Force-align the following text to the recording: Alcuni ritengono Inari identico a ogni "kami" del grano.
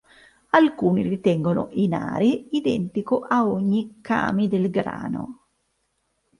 Alcuni 0.49 1.03
ritengono 1.03 1.67
Inari 1.73 2.55
identico 2.57 3.19
a 3.19 3.45
ogni 3.47 3.99
"kami" 4.01 4.47
del 4.47 4.71
grano. 4.71 5.45